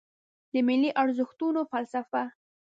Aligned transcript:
د 0.51 0.53
ملي 0.67 0.89
ارزښتونو 1.01 1.61
فلسفه 1.71 2.23